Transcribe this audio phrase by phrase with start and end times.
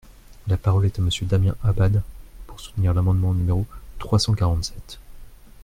[0.47, 2.01] La parole est à Monsieur Damien Abad,
[2.47, 3.67] pour soutenir l’amendement numéro
[3.99, 4.99] trois cent quarante-sept.